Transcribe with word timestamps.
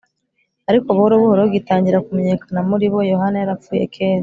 Ariko 0.69 0.87
buhoro 0.95 1.15
buhoro, 1.21 1.43
gitangira 1.55 2.03
kumenyekana 2.05 2.59
muri 2.69 2.85
bo 2.93 2.99
(Yohana 3.11 3.37
yarapfuye 3.39 3.83
kera) 3.95 4.19